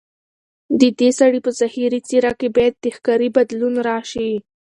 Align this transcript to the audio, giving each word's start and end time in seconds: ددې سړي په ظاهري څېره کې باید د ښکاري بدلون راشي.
ددې 0.81 1.09
سړي 1.19 1.39
په 1.45 1.51
ظاهري 1.59 1.99
څېره 2.07 2.31
کې 2.39 2.47
باید 2.55 2.73
د 2.79 2.85
ښکاري 2.95 3.29
بدلون 3.37 3.75
راشي. 3.89 4.31